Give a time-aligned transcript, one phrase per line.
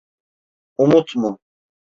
[0.83, 1.31] Umut mu?